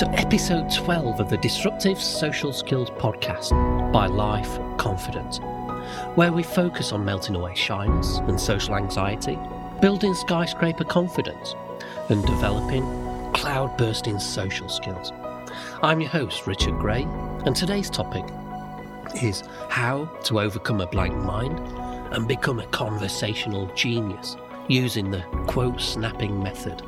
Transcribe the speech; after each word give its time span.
to 0.00 0.08
episode 0.12 0.72
12 0.72 1.20
of 1.20 1.28
the 1.28 1.36
Disruptive 1.36 2.00
Social 2.00 2.54
Skills 2.54 2.88
podcast 2.88 3.50
by 3.92 4.06
Life 4.06 4.58
Confident, 4.78 5.40
where 6.16 6.32
we 6.32 6.42
focus 6.42 6.90
on 6.92 7.04
melting 7.04 7.36
away 7.36 7.54
shyness 7.54 8.16
and 8.20 8.40
social 8.40 8.76
anxiety, 8.76 9.38
building 9.82 10.14
skyscraper 10.14 10.84
confidence, 10.84 11.54
and 12.08 12.24
developing 12.24 12.82
cloud 13.34 13.76
bursting 13.76 14.18
social 14.18 14.70
skills. 14.70 15.12
I'm 15.82 16.00
your 16.00 16.08
host, 16.08 16.46
Richard 16.46 16.78
Gray, 16.78 17.02
and 17.44 17.54
today's 17.54 17.90
topic 17.90 18.24
is 19.22 19.42
how 19.68 20.06
to 20.24 20.40
overcome 20.40 20.80
a 20.80 20.86
blank 20.86 21.14
mind 21.14 21.58
and 22.14 22.26
become 22.26 22.58
a 22.58 22.66
conversational 22.68 23.66
genius 23.74 24.38
using 24.66 25.10
the 25.10 25.20
quote 25.46 25.78
snapping 25.78 26.42
method. 26.42 26.82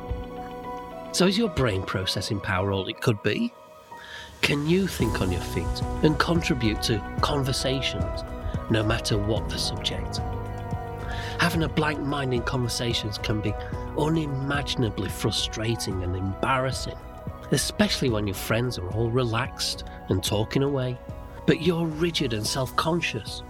So, 1.13 1.27
is 1.27 1.37
your 1.37 1.49
brain 1.49 1.83
processing 1.83 2.39
power 2.39 2.71
all 2.71 2.87
it 2.87 2.99
could 2.99 3.21
be? 3.21 3.53
Can 4.41 4.65
you 4.65 4.87
think 4.87 5.21
on 5.21 5.31
your 5.31 5.41
feet 5.41 5.81
and 6.01 6.17
contribute 6.17 6.81
to 6.83 6.99
conversations, 7.21 8.23
no 8.71 8.81
matter 8.81 9.19
what 9.19 9.47
the 9.47 9.59
subject? 9.59 10.21
Having 11.37 11.63
a 11.63 11.69
blank 11.69 11.99
mind 11.99 12.33
in 12.33 12.41
conversations 12.41 13.19
can 13.19 13.41
be 13.41 13.53
unimaginably 13.95 15.07
frustrating 15.07 16.01
and 16.01 16.15
embarrassing, 16.15 16.97
especially 17.51 18.09
when 18.09 18.25
your 18.25 18.33
friends 18.33 18.79
are 18.79 18.89
all 18.89 19.11
relaxed 19.11 19.83
and 20.09 20.23
talking 20.23 20.63
away, 20.63 20.97
but 21.45 21.61
you're 21.61 21.85
rigid 21.85 22.33
and 22.33 22.45
self 22.45 22.75
conscious. 22.75 23.43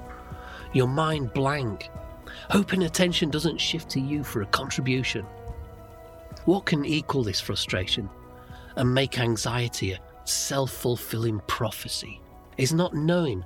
Your 0.74 0.90
mind 0.90 1.32
blank, 1.32 1.92
hoping 2.50 2.84
attention 2.84 3.30
doesn't 3.30 3.62
shift 3.62 3.90
to 3.92 4.02
you 4.02 4.22
for 4.22 4.42
a 4.42 4.48
contribution. 4.48 5.26
What 6.46 6.66
can 6.66 6.86
equal 6.86 7.24
this 7.24 7.40
frustration 7.40 8.10
and 8.76 8.94
make 8.94 9.20
anxiety 9.20 9.92
a 9.92 10.00
self 10.26 10.72
fulfilling 10.72 11.40
prophecy 11.48 12.22
is 12.58 12.74
not 12.74 12.94
knowing 12.94 13.44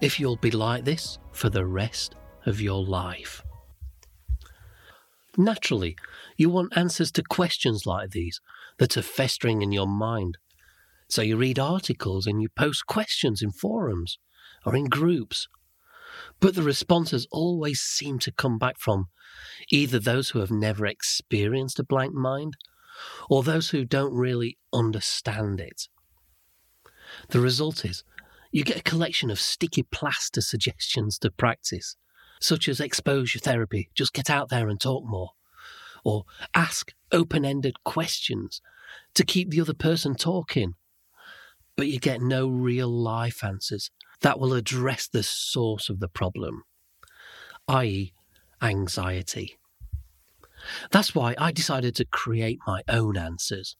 if 0.00 0.18
you'll 0.18 0.36
be 0.36 0.50
like 0.50 0.84
this 0.84 1.18
for 1.32 1.50
the 1.50 1.64
rest 1.64 2.14
of 2.46 2.60
your 2.60 2.84
life. 2.84 3.42
Naturally, 5.36 5.96
you 6.36 6.48
want 6.48 6.76
answers 6.76 7.10
to 7.12 7.22
questions 7.22 7.86
like 7.86 8.10
these 8.10 8.40
that 8.78 8.96
are 8.96 9.02
festering 9.02 9.62
in 9.62 9.72
your 9.72 9.88
mind. 9.88 10.38
So 11.08 11.22
you 11.22 11.36
read 11.36 11.58
articles 11.58 12.26
and 12.26 12.40
you 12.40 12.48
post 12.48 12.86
questions 12.86 13.42
in 13.42 13.50
forums 13.50 14.18
or 14.64 14.76
in 14.76 14.86
groups. 14.86 15.48
But 16.44 16.56
the 16.56 16.62
responses 16.62 17.26
always 17.30 17.80
seem 17.80 18.18
to 18.18 18.30
come 18.30 18.58
back 18.58 18.78
from 18.78 19.06
either 19.70 19.98
those 19.98 20.28
who 20.28 20.40
have 20.40 20.50
never 20.50 20.84
experienced 20.84 21.78
a 21.78 21.84
blank 21.84 22.12
mind 22.12 22.58
or 23.30 23.42
those 23.42 23.70
who 23.70 23.86
don't 23.86 24.12
really 24.12 24.58
understand 24.70 25.58
it. 25.58 25.88
The 27.30 27.40
result 27.40 27.86
is 27.86 28.04
you 28.52 28.62
get 28.62 28.76
a 28.76 28.82
collection 28.82 29.30
of 29.30 29.40
sticky 29.40 29.84
plaster 29.84 30.42
suggestions 30.42 31.18
to 31.20 31.30
practice, 31.30 31.96
such 32.42 32.68
as 32.68 32.78
exposure 32.78 33.38
therapy, 33.38 33.88
just 33.94 34.12
get 34.12 34.28
out 34.28 34.50
there 34.50 34.68
and 34.68 34.78
talk 34.78 35.02
more, 35.06 35.30
or 36.04 36.24
ask 36.54 36.92
open 37.10 37.46
ended 37.46 37.82
questions 37.84 38.60
to 39.14 39.24
keep 39.24 39.48
the 39.48 39.62
other 39.62 39.72
person 39.72 40.14
talking. 40.14 40.74
But 41.74 41.88
you 41.88 41.98
get 41.98 42.20
no 42.20 42.48
real 42.48 42.90
life 42.90 43.42
answers 43.42 43.90
that 44.24 44.40
will 44.40 44.54
address 44.54 45.06
the 45.06 45.22
source 45.22 45.90
of 45.90 46.00
the 46.00 46.08
problem, 46.08 46.62
i.e., 47.68 48.14
anxiety. 48.62 49.58
That's 50.90 51.14
why 51.14 51.34
I 51.36 51.52
decided 51.52 51.94
to 51.96 52.06
create 52.06 52.58
my 52.66 52.80
own 52.88 53.18
answers. 53.18 53.76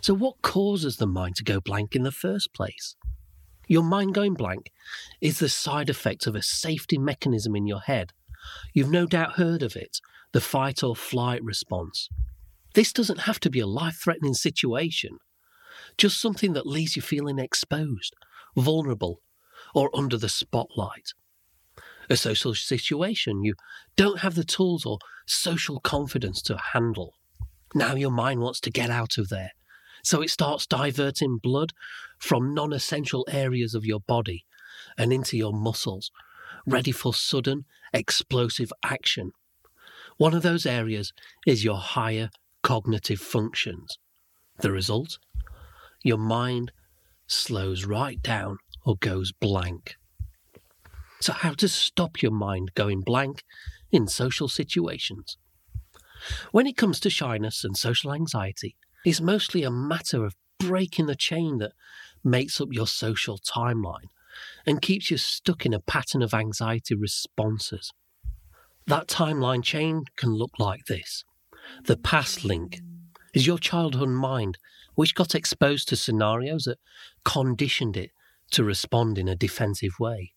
So, 0.00 0.14
what 0.14 0.40
causes 0.42 0.98
the 0.98 1.08
mind 1.08 1.34
to 1.34 1.42
go 1.42 1.58
blank 1.58 1.96
in 1.96 2.04
the 2.04 2.12
first 2.12 2.54
place? 2.54 2.94
Your 3.66 3.82
mind 3.82 4.14
going 4.14 4.34
blank 4.34 4.70
is 5.20 5.40
the 5.40 5.48
side 5.48 5.90
effect 5.90 6.28
of 6.28 6.36
a 6.36 6.42
safety 6.42 6.96
mechanism 6.96 7.56
in 7.56 7.66
your 7.66 7.80
head. 7.80 8.12
You've 8.72 8.92
no 8.92 9.04
doubt 9.04 9.32
heard 9.32 9.64
of 9.64 9.74
it 9.74 9.98
the 10.30 10.40
fight 10.40 10.84
or 10.84 10.94
flight 10.94 11.42
response. 11.42 12.08
This 12.74 12.92
doesn't 12.92 13.22
have 13.22 13.40
to 13.40 13.50
be 13.50 13.58
a 13.58 13.66
life 13.66 13.98
threatening 14.00 14.34
situation, 14.34 15.18
just 15.96 16.20
something 16.20 16.52
that 16.52 16.68
leaves 16.68 16.94
you 16.94 17.02
feeling 17.02 17.40
exposed, 17.40 18.14
vulnerable, 18.56 19.20
or 19.74 19.90
under 19.94 20.16
the 20.16 20.28
spotlight 20.28 21.12
a 22.10 22.16
social 22.16 22.54
situation 22.54 23.42
you 23.42 23.54
don't 23.96 24.20
have 24.20 24.34
the 24.34 24.44
tools 24.44 24.86
or 24.86 24.98
social 25.26 25.80
confidence 25.80 26.40
to 26.42 26.56
handle. 26.72 27.14
Now 27.74 27.94
your 27.94 28.10
mind 28.10 28.40
wants 28.40 28.60
to 28.60 28.70
get 28.70 28.90
out 28.90 29.18
of 29.18 29.28
there. 29.28 29.52
So 30.02 30.22
it 30.22 30.30
starts 30.30 30.66
diverting 30.66 31.38
blood 31.42 31.72
from 32.18 32.54
non 32.54 32.72
essential 32.72 33.26
areas 33.30 33.74
of 33.74 33.84
your 33.84 34.00
body 34.00 34.44
and 34.96 35.12
into 35.12 35.36
your 35.36 35.52
muscles, 35.52 36.10
ready 36.66 36.92
for 36.92 37.12
sudden, 37.12 37.64
explosive 37.92 38.72
action. 38.82 39.32
One 40.16 40.34
of 40.34 40.42
those 40.42 40.66
areas 40.66 41.12
is 41.46 41.64
your 41.64 41.78
higher 41.78 42.30
cognitive 42.62 43.20
functions. 43.20 43.98
The 44.60 44.72
result? 44.72 45.18
Your 46.02 46.18
mind 46.18 46.72
slows 47.28 47.84
right 47.84 48.20
down 48.22 48.58
or 48.84 48.96
goes 48.96 49.32
blank. 49.32 49.94
So, 51.20 51.32
how 51.32 51.52
to 51.54 51.68
stop 51.68 52.22
your 52.22 52.32
mind 52.32 52.72
going 52.74 53.02
blank 53.02 53.44
in 53.90 54.06
social 54.06 54.48
situations? 54.48 55.36
When 56.50 56.66
it 56.66 56.76
comes 56.76 57.00
to 57.00 57.10
shyness 57.10 57.64
and 57.64 57.76
social 57.76 58.12
anxiety, 58.12 58.76
it's 59.04 59.20
mostly 59.20 59.62
a 59.62 59.70
matter 59.70 60.24
of 60.24 60.34
breaking 60.58 61.06
the 61.06 61.14
chain 61.14 61.58
that 61.58 61.72
makes 62.24 62.60
up 62.60 62.68
your 62.72 62.86
social 62.86 63.38
timeline 63.38 64.10
and 64.66 64.82
keeps 64.82 65.10
you 65.10 65.16
stuck 65.16 65.64
in 65.64 65.72
a 65.72 65.80
pattern 65.80 66.22
of 66.22 66.34
anxiety 66.34 66.94
responses. 66.94 67.92
That 68.86 69.06
timeline 69.06 69.62
chain 69.62 70.04
can 70.16 70.30
look 70.34 70.52
like 70.58 70.86
this 70.86 71.24
the 71.84 71.96
past 71.96 72.44
link 72.44 72.80
is 73.34 73.46
your 73.46 73.58
childhood 73.58 74.08
mind, 74.08 74.58
which 74.94 75.14
got 75.14 75.34
exposed 75.34 75.88
to 75.88 75.96
scenarios 75.96 76.64
that 76.64 76.78
conditioned 77.24 77.96
it 77.96 78.10
to 78.50 78.64
respond 78.64 79.18
in 79.18 79.28
a 79.28 79.36
defensive 79.36 79.98
way. 80.00 80.32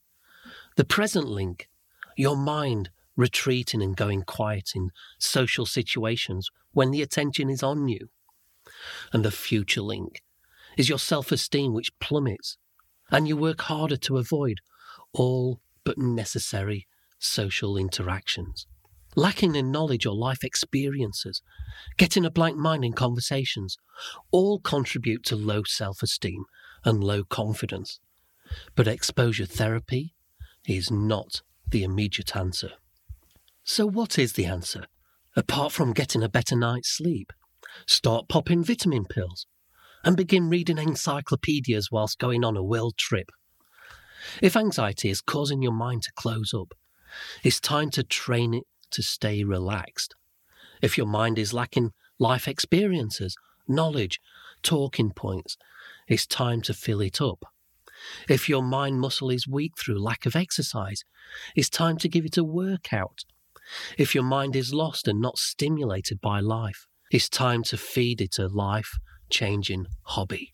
The 0.75 0.85
present 0.85 1.27
link, 1.27 1.69
your 2.17 2.35
mind 2.35 2.89
retreating 3.15 3.81
and 3.81 3.95
going 3.95 4.23
quiet 4.23 4.71
in 4.75 4.89
social 5.19 5.65
situations 5.65 6.49
when 6.71 6.91
the 6.91 7.01
attention 7.01 7.49
is 7.49 7.63
on 7.63 7.87
you. 7.87 8.09
And 9.11 9.23
the 9.23 9.31
future 9.31 9.81
link 9.81 10.21
is 10.77 10.89
your 10.89 10.99
self 10.99 11.31
esteem, 11.31 11.73
which 11.73 11.97
plummets, 11.99 12.57
and 13.09 13.27
you 13.27 13.35
work 13.35 13.61
harder 13.61 13.97
to 13.97 14.17
avoid 14.17 14.59
all 15.13 15.59
but 15.83 15.97
necessary 15.97 16.87
social 17.19 17.77
interactions. 17.77 18.67
Lacking 19.15 19.55
in 19.55 19.71
knowledge 19.71 20.05
or 20.05 20.15
life 20.15 20.43
experiences, 20.43 21.41
getting 21.97 22.25
a 22.25 22.31
blank 22.31 22.57
mind 22.57 22.85
in 22.85 22.93
conversations, 22.93 23.77
all 24.31 24.59
contribute 24.59 25.23
to 25.25 25.35
low 25.35 25.63
self 25.65 26.01
esteem 26.01 26.45
and 26.85 27.03
low 27.03 27.23
confidence. 27.23 27.99
But 28.75 28.87
exposure 28.87 29.45
therapy, 29.45 30.13
is 30.67 30.91
not 30.91 31.41
the 31.69 31.83
immediate 31.83 32.35
answer. 32.35 32.71
So, 33.63 33.85
what 33.85 34.17
is 34.17 34.33
the 34.33 34.45
answer? 34.45 34.85
Apart 35.35 35.71
from 35.71 35.93
getting 35.93 36.23
a 36.23 36.29
better 36.29 36.55
night's 36.55 36.89
sleep, 36.89 37.31
start 37.87 38.27
popping 38.27 38.63
vitamin 38.63 39.05
pills 39.05 39.47
and 40.03 40.17
begin 40.17 40.49
reading 40.49 40.77
encyclopedias 40.77 41.89
whilst 41.91 42.19
going 42.19 42.43
on 42.43 42.57
a 42.57 42.63
world 42.63 42.97
trip. 42.97 43.29
If 44.41 44.55
anxiety 44.55 45.09
is 45.09 45.21
causing 45.21 45.61
your 45.61 45.71
mind 45.71 46.03
to 46.03 46.11
close 46.15 46.53
up, 46.53 46.73
it's 47.43 47.59
time 47.59 47.89
to 47.91 48.03
train 48.03 48.53
it 48.53 48.63
to 48.91 49.03
stay 49.03 49.43
relaxed. 49.43 50.15
If 50.81 50.97
your 50.97 51.07
mind 51.07 51.37
is 51.37 51.53
lacking 51.53 51.91
life 52.19 52.47
experiences, 52.47 53.35
knowledge, 53.67 54.19
talking 54.63 55.11
points, 55.11 55.57
it's 56.07 56.25
time 56.25 56.61
to 56.63 56.73
fill 56.73 57.01
it 57.01 57.21
up. 57.21 57.45
If 58.27 58.49
your 58.49 58.63
mind 58.63 58.99
muscle 58.99 59.29
is 59.29 59.47
weak 59.47 59.73
through 59.77 60.01
lack 60.01 60.25
of 60.25 60.35
exercise, 60.35 61.03
it's 61.55 61.69
time 61.69 61.97
to 61.97 62.09
give 62.09 62.25
it 62.25 62.37
a 62.37 62.43
workout. 62.43 63.23
If 63.97 64.15
your 64.15 64.23
mind 64.23 64.55
is 64.55 64.73
lost 64.73 65.07
and 65.07 65.21
not 65.21 65.37
stimulated 65.37 66.19
by 66.19 66.39
life, 66.39 66.87
it's 67.11 67.29
time 67.29 67.63
to 67.63 67.77
feed 67.77 68.21
it 68.21 68.39
a 68.39 68.47
life 68.47 68.97
changing 69.29 69.85
hobby. 70.03 70.53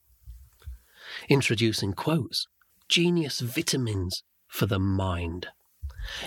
Introducing 1.29 1.93
quotes 1.93 2.47
genius 2.89 3.39
vitamins 3.39 4.23
for 4.47 4.65
the 4.65 4.79
mind. 4.79 5.47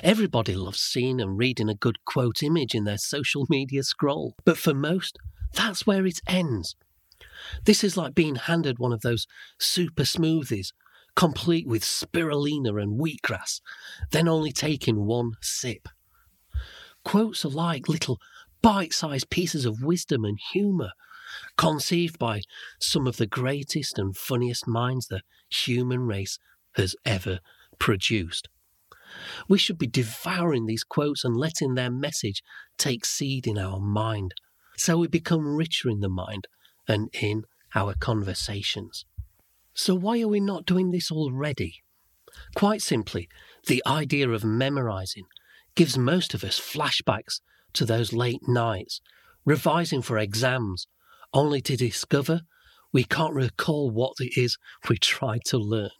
Everybody 0.02 0.55
loves 0.55 0.81
seeing 0.81 1.20
and 1.20 1.38
reading 1.38 1.69
a 1.69 1.75
good 1.75 2.05
quote 2.05 2.43
image 2.43 2.75
in 2.75 2.84
their 2.84 2.99
social 2.99 3.46
media 3.49 3.82
scroll, 3.82 4.34
but 4.44 4.58
for 4.58 4.75
most, 4.75 5.19
that's 5.55 5.87
where 5.87 6.06
it 6.06 6.20
ends. 6.26 6.76
This 7.64 7.82
is 7.84 7.96
like 7.96 8.14
being 8.14 8.37
handed 8.37 8.78
one 8.78 8.93
of 8.93 9.00
those 9.00 9.26
super 9.58 10.02
smoothies 10.02 10.72
complete 11.17 11.67
with 11.67 11.82
spirulina 11.82 12.81
and 12.81 12.99
wheatgrass, 12.99 13.61
then 14.11 14.28
only 14.28 14.52
taking 14.52 15.06
one 15.06 15.32
sip. 15.40 15.88
Quotes 17.05 17.44
are 17.44 17.50
like 17.50 17.88
little 17.88 18.19
bite 18.62 18.93
sized 18.93 19.31
pieces 19.31 19.64
of 19.64 19.82
wisdom 19.82 20.25
and 20.25 20.38
humour, 20.52 20.93
conceived 21.56 22.19
by 22.19 22.43
some 22.78 23.06
of 23.06 23.17
the 23.17 23.26
greatest 23.26 23.99
and 23.99 24.17
funniest 24.17 24.67
minds 24.67 25.06
the 25.06 25.22
human 25.50 26.00
race 26.06 26.38
has 26.76 26.94
ever 27.05 27.40
produced. 27.78 28.49
We 29.49 29.59
should 29.59 29.79
be 29.79 29.87
devouring 29.87 30.67
these 30.67 30.85
quotes 30.85 31.25
and 31.25 31.37
letting 31.37 31.75
their 31.75 31.91
message 31.91 32.43
take 32.79 33.05
seed 33.05 33.47
in 33.47 33.59
our 33.59 33.81
mind 33.81 34.35
so 34.81 34.97
we 34.97 35.09
become 35.09 35.57
richer 35.57 35.91
in 35.91 36.01
the 36.01 36.09
mind 36.09 36.49
and 36.89 37.11
in 37.12 37.45
our 37.75 37.95
conversations. 37.95 39.05
So, 39.75 39.95
why 39.95 40.23
are 40.23 40.29
we 40.29 40.41
not 40.41 40.65
doing 40.65 40.91
this 40.91 41.11
already? 41.11 41.83
Quite 42.55 42.81
simply, 42.81 43.29
the 43.67 43.83
idea 43.87 44.31
of 44.31 44.43
memorizing 44.43 45.25
gives 45.75 45.99
most 45.99 46.33
of 46.33 46.43
us 46.43 46.59
flashbacks 46.59 47.41
to 47.75 47.85
those 47.85 48.15
late 48.15 48.49
nights, 48.49 49.03
revising 49.45 50.01
for 50.01 50.17
exams, 50.17 50.87
only 51.35 51.61
to 51.61 51.77
discover 51.77 52.41
we 52.91 53.05
can't 53.05 53.35
recall 53.35 53.91
what 53.91 54.15
it 54.19 54.41
is 54.41 54.56
we 54.89 54.97
tried 54.97 55.45
to 55.47 55.59
learn. 55.59 55.91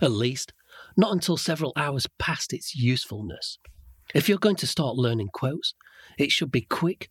At 0.00 0.10
least, 0.10 0.52
not 0.96 1.12
until 1.12 1.36
several 1.36 1.72
hours 1.76 2.06
past 2.18 2.52
its 2.52 2.74
usefulness. 2.74 3.58
If 4.14 4.28
you're 4.28 4.38
going 4.38 4.56
to 4.56 4.66
start 4.66 4.96
learning 4.96 5.30
quotes, 5.32 5.74
it 6.18 6.30
should 6.30 6.52
be 6.52 6.62
quick, 6.62 7.10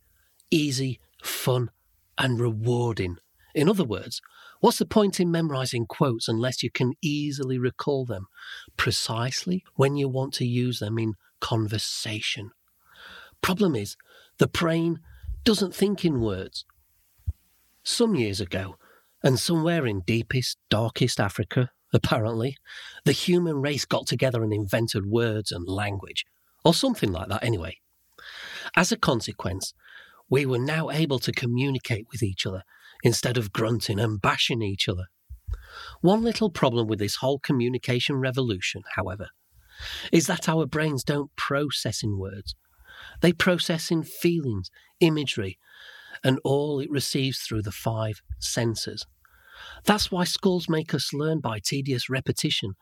easy, 0.50 1.00
fun, 1.22 1.70
and 2.16 2.40
rewarding. 2.40 3.16
In 3.54 3.68
other 3.68 3.84
words, 3.84 4.20
what's 4.60 4.78
the 4.78 4.86
point 4.86 5.20
in 5.20 5.30
memorizing 5.30 5.86
quotes 5.86 6.28
unless 6.28 6.62
you 6.62 6.70
can 6.70 6.94
easily 7.02 7.58
recall 7.58 8.04
them 8.04 8.26
precisely 8.76 9.64
when 9.74 9.96
you 9.96 10.08
want 10.08 10.34
to 10.34 10.46
use 10.46 10.78
them 10.78 10.98
in 10.98 11.14
conversation? 11.40 12.50
Problem 13.42 13.76
is, 13.76 13.96
the 14.38 14.48
brain 14.48 15.00
doesn't 15.44 15.74
think 15.74 16.04
in 16.04 16.20
words. 16.20 16.64
Some 17.82 18.14
years 18.14 18.40
ago, 18.40 18.76
and 19.22 19.38
somewhere 19.38 19.86
in 19.86 20.00
deepest, 20.00 20.58
darkest 20.70 21.20
Africa, 21.20 21.70
apparently, 21.94 22.56
the 23.04 23.12
human 23.12 23.62
race 23.62 23.86
got 23.86 24.06
together 24.06 24.42
and 24.42 24.52
invented 24.52 25.06
words 25.06 25.50
and 25.50 25.66
language, 25.66 26.26
or 26.64 26.74
something 26.74 27.12
like 27.12 27.28
that 27.28 27.42
anyway. 27.42 27.78
As 28.76 28.92
a 28.92 28.96
consequence, 28.96 29.72
we 30.28 30.44
were 30.44 30.58
now 30.58 30.90
able 30.90 31.18
to 31.20 31.32
communicate 31.32 32.06
with 32.10 32.22
each 32.22 32.44
other 32.46 32.62
instead 33.02 33.36
of 33.36 33.52
grunting 33.52 34.00
and 34.00 34.20
bashing 34.20 34.62
each 34.62 34.88
other. 34.88 35.04
One 36.00 36.22
little 36.22 36.50
problem 36.50 36.86
with 36.86 36.98
this 36.98 37.16
whole 37.16 37.38
communication 37.38 38.16
revolution, 38.16 38.82
however, 38.94 39.28
is 40.12 40.26
that 40.26 40.48
our 40.48 40.66
brains 40.66 41.04
don't 41.04 41.34
process 41.36 42.02
in 42.02 42.18
words. 42.18 42.54
They 43.20 43.32
process 43.32 43.90
in 43.90 44.02
feelings, 44.02 44.70
imagery, 45.00 45.58
and 46.22 46.38
all 46.44 46.80
it 46.80 46.90
receives 46.90 47.40
through 47.40 47.62
the 47.62 47.72
five 47.72 48.22
senses. 48.38 49.06
That's 49.84 50.10
why 50.10 50.24
schools 50.24 50.68
make 50.68 50.94
us 50.94 51.12
learn 51.12 51.40
by 51.40 51.58
tedious 51.58 52.08
repetition, 52.08 52.74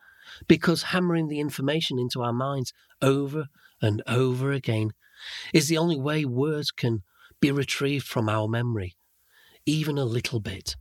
because 0.46 0.84
hammering 0.84 1.28
the 1.28 1.40
information 1.40 1.98
into 1.98 2.22
our 2.22 2.32
minds 2.32 2.72
over 3.00 3.46
and 3.80 4.02
over 4.06 4.52
again 4.52 4.92
is 5.52 5.68
the 5.68 5.78
only 5.78 5.98
way 5.98 6.24
words 6.24 6.70
can 6.70 7.02
be 7.40 7.50
retrieved 7.50 8.06
from 8.06 8.28
our 8.28 8.48
memory, 8.48 8.94
even 9.66 9.98
a 9.98 10.04
little 10.04 10.40
bit. 10.40 10.76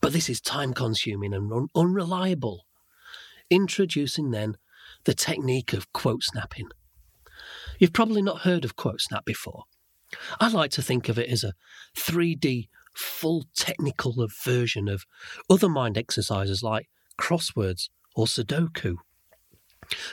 But 0.00 0.12
this 0.12 0.28
is 0.28 0.40
time 0.40 0.72
consuming 0.74 1.34
and 1.34 1.52
un- 1.52 1.68
unreliable. 1.74 2.66
Introducing 3.50 4.30
then 4.30 4.56
the 5.04 5.14
technique 5.14 5.72
of 5.72 5.92
quote 5.92 6.22
snapping. 6.22 6.68
You've 7.78 7.92
probably 7.92 8.22
not 8.22 8.42
heard 8.42 8.64
of 8.64 8.76
quote 8.76 9.00
snap 9.00 9.24
before. 9.24 9.64
I 10.40 10.48
like 10.48 10.70
to 10.72 10.82
think 10.82 11.08
of 11.08 11.18
it 11.18 11.28
as 11.28 11.44
a 11.44 11.54
3D 11.96 12.68
full 12.94 13.44
technical 13.56 14.26
version 14.44 14.88
of 14.88 15.04
other 15.50 15.68
mind 15.68 15.98
exercises 15.98 16.62
like 16.62 16.88
crosswords 17.18 17.88
or 18.14 18.26
Sudoku. 18.26 18.96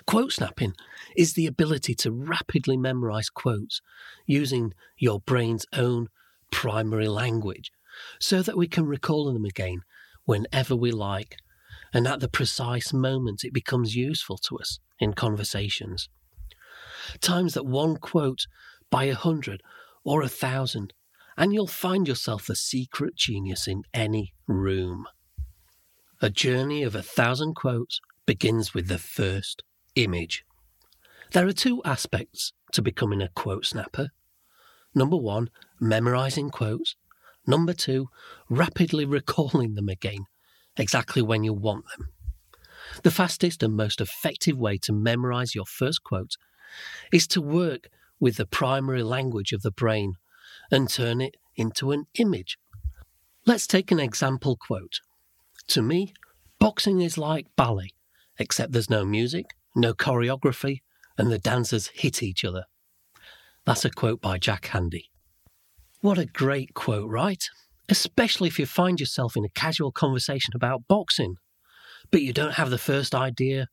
Quote 0.06 0.33
snapping 0.33 0.74
is 1.16 1.33
the 1.33 1.48
ability 1.48 1.95
to 1.95 2.12
rapidly 2.12 2.75
memorize 2.75 3.30
quotes 3.30 3.81
using 4.25 4.74
your 4.98 5.19
brain's 5.19 5.66
own 5.74 6.10
primary 6.51 7.07
language 7.07 7.72
so 8.19 8.42
that 8.42 8.57
we 8.57 8.68
can 8.68 8.86
recall 8.86 9.31
them 9.31 9.45
again 9.45 9.81
whenever 10.25 10.75
we 10.75 10.92
like 10.92 11.38
and 11.94 12.07
at 12.07 12.19
the 12.19 12.27
precise 12.27 12.94
moment 12.94 13.44
it 13.44 13.54
becomes 13.54 13.95
useful 13.95 14.38
to 14.38 14.57
us 14.57 14.80
in 15.00 15.13
conversations. 15.13 16.10
Times 17.19 17.54
that 17.54 17.66
one 17.66 17.98
quote 17.98 18.45
by 18.89 19.06
a 19.06 19.16
hundred 19.16 19.62
or 20.04 20.22
a 20.22 20.30
thousand 20.30 20.94
and 21.38 21.54
you'll 21.54 21.68
find 21.68 22.07
yourself 22.07 22.45
the 22.45 22.56
secret 22.56 23.16
genius 23.16 23.68
in 23.68 23.83
any 23.94 24.33
room. 24.48 25.07
A 26.22 26.30
journey 26.30 26.83
of 26.83 26.95
a 26.95 27.01
thousand 27.01 27.56
quotes 27.56 28.00
begins 28.25 28.74
with 28.74 28.88
the 28.88 28.98
first 28.98 29.63
image. 29.95 30.44
There 31.31 31.48
are 31.48 31.54
two 31.54 31.81
aspects 31.83 32.54
to 32.74 32.81
becoming 32.81 33.22
a 33.22 33.30
quote 33.30 33.66
snapper. 33.66 34.10
Number 34.94 35.18
one, 35.18 35.50
memorizing 35.80 36.50
quotes. 36.50 36.95
Number 37.48 37.74
two, 37.74 38.10
rapidly 38.50 39.06
recalling 39.18 39.75
them 39.75 39.89
again, 39.89 40.25
exactly 40.77 41.22
when 41.22 41.44
you 41.44 41.54
want 41.54 41.86
them. 41.98 42.10
The 43.04 43.12
fastest 43.12 43.63
and 43.63 43.75
most 43.75 44.01
effective 44.01 44.57
way 44.57 44.77
to 44.80 44.94
memorize 44.94 45.56
your 45.56 45.66
first 45.66 46.04
quote 46.04 46.36
is 47.12 47.27
to 47.27 47.42
work 47.42 47.88
with 48.19 48.38
the 48.38 48.45
primary 48.45 49.04
language 49.04 49.54
of 49.54 49.62
the 49.62 49.72
brain 49.72 50.13
and 50.72 50.90
turn 50.90 51.22
it 51.22 51.36
into 51.56 51.92
an 51.92 52.06
image. 52.16 52.58
Let's 53.46 53.68
take 53.68 53.92
an 53.92 54.00
example 54.00 54.56
quote. 54.56 55.02
To 55.70 55.82
me, 55.82 56.14
boxing 56.60 57.02
is 57.02 57.18
like 57.18 57.48
ballet, 57.56 57.92
except 58.40 58.72
there's 58.72 58.90
no 58.90 59.06
music, 59.06 59.48
no 59.76 59.94
choreography, 59.94 60.82
and 61.18 61.32
the 61.32 61.38
dancers 61.38 61.92
hit 61.94 62.24
each 62.24 62.46
other. 62.46 62.66
That's 63.66 63.86
a 63.86 63.92
quote 63.92 64.22
by 64.22 64.38
Jack 64.38 64.68
Handey. 64.68 65.10
What 66.00 66.18
a 66.18 66.26
great 66.26 66.74
quote, 66.74 67.10
right? 67.10 67.44
Especially 67.90 68.48
if 68.48 68.58
you 68.58 68.66
find 68.66 69.00
yourself 69.00 69.36
in 69.36 69.46
a 69.46 69.50
casual 69.50 69.92
conversation 69.92 70.54
about 70.56 70.88
boxing, 70.88 71.36
but 72.10 72.22
you 72.22 72.34
don't 72.34 72.54
have 72.54 72.70
the 72.70 72.78
first 72.78 73.14
idea 73.14 73.68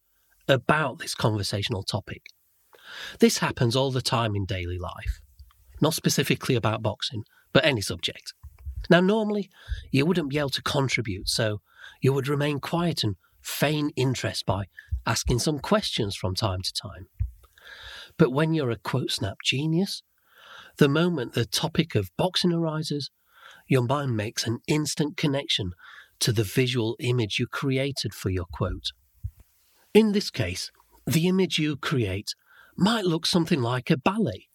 about 0.47 0.99
this 0.99 1.15
conversational 1.15 1.83
topic. 1.83 2.23
This 3.19 3.39
happens 3.39 3.77
all 3.77 3.91
the 3.91 4.03
time 4.03 4.35
in 4.35 4.45
daily 4.45 4.79
life 4.79 5.21
not 5.81 5.95
specifically 5.95 6.55
about 6.55 6.83
boxing, 6.83 7.25
but 7.53 7.65
any 7.65 7.81
subject. 7.81 8.35
Now, 8.91 9.01
normally, 9.01 9.51
you 9.91 10.07
wouldn't 10.07 10.31
be 10.31 10.39
able 10.39 10.51
to 10.51 10.63
contribute, 10.63 11.29
so 11.29 11.61
you 12.01 12.13
would 12.13 12.29
remain 12.29 12.61
quiet 12.61 13.05
and 13.05 13.17
feign 13.43 13.91
interest 13.97 14.47
by 14.47 14.67
asking 15.07 15.39
some 15.41 15.59
questions 15.59 16.17
from 16.17 16.35
time 16.35 16.63
to 16.63 16.73
time. 16.73 17.07
But 18.17 18.33
when 18.33 18.55
you're 18.55 18.71
a 18.71 18.77
quote 18.77 19.11
snap 19.11 19.39
genius, 19.45 20.03
the 20.79 20.89
moment 20.89 21.35
the 21.35 21.45
topic 21.45 21.95
of 21.95 22.11
boxing 22.17 22.53
arises, 22.53 23.11
your 23.67 23.83
mind 23.83 24.17
makes 24.17 24.47
an 24.47 24.59
instant 24.67 25.17
connection 25.17 25.73
to 26.21 26.33
the 26.33 26.45
visual 26.45 26.97
image 27.01 27.39
you 27.39 27.47
created 27.47 28.15
for 28.15 28.31
your 28.31 28.47
quote. 28.53 28.93
In 29.95 30.13
this 30.13 30.31
case, 30.31 30.71
the 31.07 31.27
image 31.27 31.59
you 31.59 31.77
create 31.77 32.35
might 32.77 33.05
look 33.05 33.27
something 33.27 33.63
like 33.63 33.91
a 33.91 33.97
ballet 33.97 34.48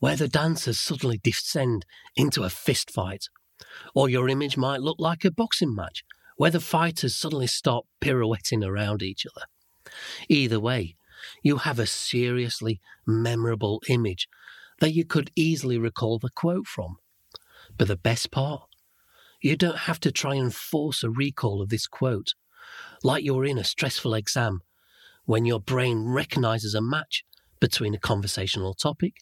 where 0.00 0.16
the 0.16 0.28
dancers 0.28 0.78
suddenly 0.78 1.18
descend 1.22 1.84
into 2.16 2.44
a 2.44 2.50
fist 2.50 2.90
fight. 2.90 3.26
Or 3.94 4.08
your 4.08 4.28
image 4.28 4.56
might 4.56 4.80
look 4.80 4.98
like 4.98 5.24
a 5.24 5.30
boxing 5.30 5.74
match 5.74 6.04
where 6.36 6.50
the 6.50 6.60
fighters 6.60 7.16
suddenly 7.16 7.48
stop 7.48 7.86
pirouetting 8.00 8.62
around 8.62 9.02
each 9.02 9.26
other. 9.26 9.46
Either 10.28 10.60
way, 10.60 10.96
you 11.42 11.58
have 11.58 11.80
a 11.80 11.86
seriously 11.86 12.80
memorable 13.06 13.82
image 13.88 14.28
that 14.80 14.94
you 14.94 15.04
could 15.04 15.32
easily 15.34 15.78
recall 15.78 16.18
the 16.18 16.30
quote 16.30 16.66
from. 16.66 16.98
But 17.76 17.88
the 17.88 17.96
best 17.96 18.30
part? 18.30 18.68
You 19.40 19.56
don't 19.56 19.78
have 19.78 19.98
to 20.00 20.12
try 20.12 20.36
and 20.36 20.54
force 20.54 21.02
a 21.02 21.10
recall 21.10 21.60
of 21.60 21.70
this 21.70 21.86
quote, 21.88 22.34
like 23.02 23.24
you're 23.24 23.44
in 23.44 23.58
a 23.58 23.64
stressful 23.64 24.14
exam 24.14 24.62
when 25.24 25.44
your 25.44 25.60
brain 25.60 26.04
recognizes 26.04 26.74
a 26.74 26.80
match 26.80 27.24
between 27.60 27.94
a 27.94 27.98
conversational 27.98 28.74
topic 28.74 29.14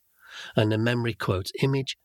and 0.54 0.71
the 0.71 0.78
memory 0.78 1.14
quote 1.14 1.50
image, 1.62 1.97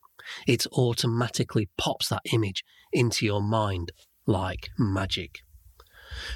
it 0.48 0.68
automatically 0.74 1.70
pops 1.78 2.10
that 2.10 2.22
image 2.32 2.63
into 2.94 3.25
your 3.25 3.42
mind 3.42 3.92
like 4.25 4.70
magic. 4.78 5.40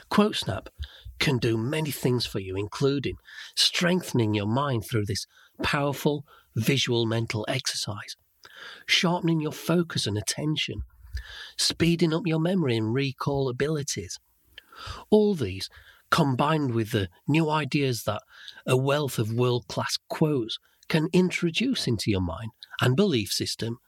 QuoteSnap 0.10 0.68
can 1.20 1.38
do 1.38 1.58
many 1.58 1.92
things 1.92 2.26
for 2.26 2.40
you, 2.40 2.56
including 2.56 3.16
strengthening 3.56 4.34
your 4.34 4.48
mind 4.48 4.84
through 4.90 5.06
this 5.06 5.26
powerful 5.64 6.26
visual 6.56 7.06
mental 7.06 7.46
exercise, 7.48 8.16
sharpening 8.86 9.42
your 9.42 9.52
focus 9.52 10.08
and 10.08 10.18
attention, 10.18 10.82
speeding 11.58 12.14
up 12.14 12.24
your 12.26 12.40
memory 12.40 12.76
and 12.76 12.94
recall 12.94 13.50
abilities. 13.50 14.20
All 15.10 15.36
these, 15.36 15.70
combined 16.10 16.74
with 16.74 16.92
the 16.92 17.10
new 17.28 17.50
ideas 17.50 18.04
that 18.04 18.22
a 18.66 18.78
wealth 18.78 19.18
of 19.18 19.34
world 19.34 19.68
class 19.68 19.98
quotes 20.10 20.60
can 20.90 21.10
introduce 21.14 21.88
into 21.88 22.12
your 22.12 22.22
mind 22.22 22.52
and 22.82 22.96
belief 22.96 23.32
system 23.32 23.80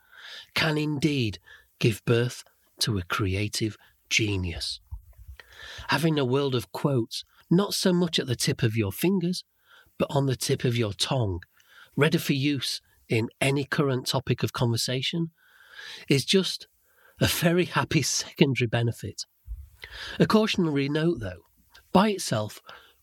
can 0.54 0.78
indeed 0.78 1.40
give 1.80 2.04
birth 2.06 2.44
to 2.80 2.98
a 2.98 3.04
creative 3.04 3.78
genius. 4.10 4.80
Having 5.90 6.20
a 6.20 6.26
world 6.26 6.56
of 6.56 6.72
quotes, 6.72 7.24
not 7.50 7.74
so 7.74 7.94
much 7.94 8.20
at 8.20 8.28
the 8.28 8.36
tip 8.36 8.64
of 8.64 8.76
your 8.76 8.92
fingers, 8.92 9.44
but 9.98 10.08
on 10.10 10.26
the 10.26 10.36
tip 10.36 10.64
of 10.64 10.78
your 10.78 10.94
tongue, 10.94 11.40
ready 11.96 12.18
for 12.18 12.34
use 12.34 12.82
in 13.10 13.30
any 13.42 13.64
current 13.64 14.06
topic 14.06 14.44
of 14.44 14.54
conversation, 14.54 15.32
is 16.10 16.26
just 16.26 16.68
a 17.20 17.28
very 17.28 17.66
happy 17.66 18.02
secondary 18.04 18.68
benefit. 18.68 19.26
A 20.20 20.26
cautionary 20.26 20.90
note, 20.90 21.20
though 21.20 21.48
by 21.98 22.10
itself, 22.10 22.62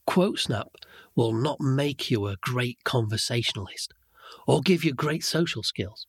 QuoteSnap 0.08 0.68
will 1.14 1.32
not 1.32 1.60
make 1.60 2.10
you 2.10 2.26
a 2.26 2.36
great 2.40 2.78
conversationalist 2.84 3.94
or 4.46 4.60
give 4.60 4.84
you 4.84 4.92
great 4.92 5.24
social 5.24 5.62
skills, 5.62 6.06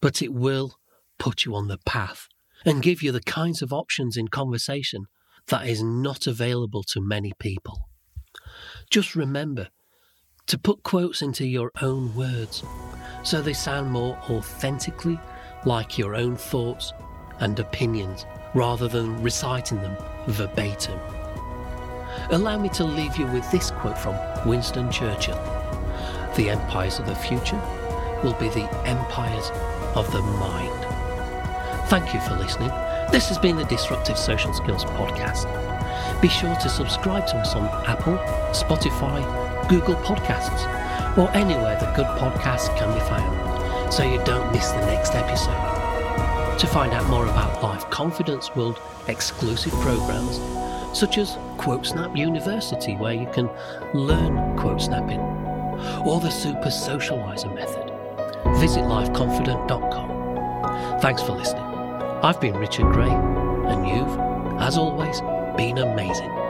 but 0.00 0.20
it 0.20 0.32
will 0.32 0.74
put 1.18 1.44
you 1.44 1.54
on 1.54 1.68
the 1.68 1.78
path 1.78 2.28
and 2.64 2.82
give 2.82 3.02
you 3.02 3.12
the 3.12 3.22
kinds 3.22 3.62
of 3.62 3.72
options 3.72 4.16
in 4.16 4.28
conversation 4.28 5.06
that 5.48 5.66
is 5.66 5.82
not 5.82 6.26
available 6.26 6.82
to 6.82 7.00
many 7.00 7.32
people. 7.38 7.88
Just 8.90 9.16
remember 9.16 9.68
to 10.46 10.58
put 10.58 10.82
quotes 10.82 11.22
into 11.22 11.46
your 11.46 11.70
own 11.80 12.14
words 12.14 12.62
so 13.22 13.40
they 13.40 13.52
sound 13.52 13.90
more 13.90 14.16
authentically 14.28 15.18
like 15.64 15.96
your 15.96 16.14
own 16.14 16.36
thoughts 16.36 16.92
and 17.38 17.58
opinions 17.58 18.26
rather 18.54 18.88
than 18.88 19.22
reciting 19.22 19.80
them 19.80 19.96
verbatim. 20.26 20.98
Allow 22.30 22.58
me 22.58 22.68
to 22.70 22.84
leave 22.84 23.16
you 23.16 23.26
with 23.26 23.50
this 23.50 23.70
quote 23.70 23.98
from 23.98 24.16
Winston 24.46 24.90
Churchill 24.90 25.40
The 26.36 26.50
empires 26.50 26.98
of 26.98 27.06
the 27.06 27.14
future 27.14 27.60
will 28.22 28.34
be 28.34 28.48
the 28.48 28.68
empires 28.86 29.50
of 29.94 30.10
the 30.12 30.22
mind. 30.22 30.86
Thank 31.88 32.14
you 32.14 32.20
for 32.20 32.34
listening. 32.36 32.70
This 33.10 33.28
has 33.28 33.38
been 33.38 33.56
the 33.56 33.64
Disruptive 33.64 34.16
Social 34.16 34.54
Skills 34.54 34.84
Podcast. 34.84 35.46
Be 36.22 36.28
sure 36.28 36.54
to 36.54 36.68
subscribe 36.68 37.26
to 37.26 37.36
us 37.36 37.54
on 37.54 37.64
Apple, 37.86 38.16
Spotify, 38.52 39.20
Google 39.68 39.96
Podcasts, 39.96 40.66
or 41.18 41.30
anywhere 41.32 41.78
that 41.78 41.94
good 41.94 42.06
podcasts 42.18 42.74
can 42.78 42.92
be 42.94 43.00
found 43.00 43.92
so 43.92 44.02
you 44.02 44.22
don't 44.24 44.50
miss 44.52 44.70
the 44.70 44.86
next 44.86 45.14
episode. 45.14 46.58
To 46.58 46.66
find 46.66 46.94
out 46.94 47.06
more 47.10 47.26
about 47.26 47.62
Life 47.62 47.90
Confident's 47.90 48.54
World 48.56 48.80
exclusive 49.08 49.72
programs, 49.80 50.38
such 50.92 51.18
as 51.18 51.36
QuoteSnap 51.56 52.16
University, 52.16 52.94
where 52.96 53.14
you 53.14 53.26
can 53.32 53.50
learn 53.94 54.56
quote 54.56 54.80
snapping, 54.80 55.20
or 56.06 56.20
the 56.20 56.30
Super 56.30 56.68
Socializer 56.68 57.52
method, 57.54 57.90
visit 58.60 58.82
lifeconfident.com. 58.82 61.00
Thanks 61.00 61.22
for 61.22 61.32
listening. 61.32 61.64
I've 62.22 62.40
been 62.40 62.56
Richard 62.56 62.92
Gray, 62.92 63.10
and 63.10 63.88
you've, 63.88 64.18
as 64.60 64.76
always, 64.76 65.20
been 65.56 65.78
amazing. 65.78 66.41